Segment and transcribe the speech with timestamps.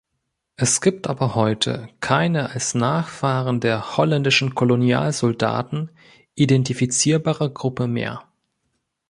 [0.55, 5.91] Es gibt aber heute keine als Nachfahren der holländischen Kolonialsoldaten
[6.33, 8.23] identifizierbare Gruppe mehr.